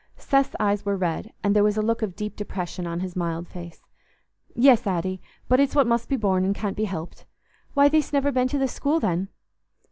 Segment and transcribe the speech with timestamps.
[0.17, 3.47] Seth's eyes were red, and there was a look of deep depression on his mild
[3.47, 3.83] face.
[4.55, 7.27] "Yes, Addy, but it's what must be borne, and can't be helped.
[7.75, 9.27] Why, thee'st never been to the school, then?"